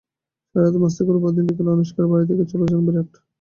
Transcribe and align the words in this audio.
সারারাত 0.47 0.75
মাস্তি 0.83 1.01
করে 1.07 1.19
পরদিন 1.23 1.43
বিকেলে 1.47 1.69
আনুশকার 1.71 2.05
বাড়ি 2.11 2.25
থেকে 2.29 2.43
চলে 2.51 2.65
যান 2.69 2.81
বিরাট। 2.85 3.09